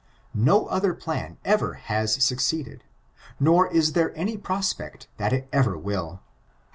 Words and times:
No 0.33 0.65
other 0.65 0.95
plan 0.95 1.37
ever 1.45 1.75
has 1.75 2.15
succeeded, 2.23 2.83
nor 3.39 3.67
is 3.71 3.93
there 3.93 4.17
any 4.17 4.35
prospect 4.35 5.07
that 5.17 5.31
it 5.31 5.47
ever 5.53 5.77
will. 5.77 6.21